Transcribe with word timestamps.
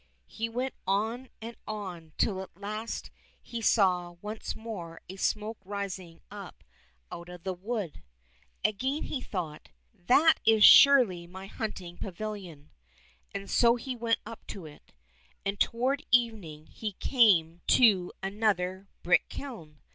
He 0.25 0.49
went 0.49 0.73
on 0.87 1.29
and 1.43 1.55
on 1.67 2.13
till 2.17 2.41
at 2.41 2.57
last 2.57 3.11
he 3.39 3.61
saw 3.61 4.13
once 4.13 4.55
more 4.55 4.99
a 5.07 5.15
smoke 5.15 5.59
rising 5.63 6.21
up 6.31 6.63
out 7.11 7.29
of 7.29 7.43
the 7.43 7.53
wood. 7.53 8.01
Again 8.65 9.03
he 9.03 9.21
thought," 9.21 9.69
That 9.93 10.39
is 10.43 10.63
surely 10.63 11.27
my 11.27 11.45
hunting 11.45 11.97
pavilion," 11.97 12.71
and 13.31 13.47
so 13.47 13.75
he 13.75 13.95
went 13.95 14.17
up 14.25 14.47
to 14.47 14.65
it. 14.65 14.91
And 15.45 15.59
toward 15.59 16.03
evening 16.09 16.65
he 16.65 16.93
came 16.93 17.61
to 17.67 18.11
another 18.23 18.87
brick 19.03 19.29
kiln. 19.29 19.81